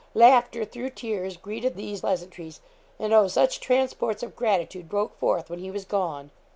[0.15, 2.59] Laughter through tears greeted these pleasantries;
[2.97, 6.31] and oh, such transports of gratitude broke forth when he was gone!